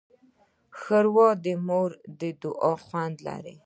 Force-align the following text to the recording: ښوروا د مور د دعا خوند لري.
ښوروا 0.79 1.29
د 1.45 1.45
مور 1.67 1.89
د 2.19 2.21
دعا 2.41 2.73
خوند 2.85 3.15
لري. 3.27 3.55